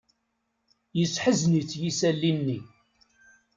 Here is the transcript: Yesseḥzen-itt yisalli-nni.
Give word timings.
Yesseḥzen-itt 0.99 1.71
yisalli-nni. 1.81 2.59